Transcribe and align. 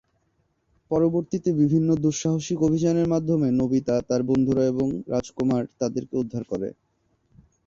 পরবর্তীতে 0.91 1.49
বিভিন্ন 1.61 1.89
দুঃসাহসিক 2.03 2.59
অভিযানের 2.61 3.07
মাধ্যমে 3.07 3.47
নোবিতা, 3.59 3.95
তার 4.09 4.21
বন্ধুরা 4.29 4.63
এবং 4.65 4.87
রাজকুমার 5.07 5.63
তাদেরকে 5.79 6.13
উদ্ধার 6.17 6.43
করে। 6.51 6.67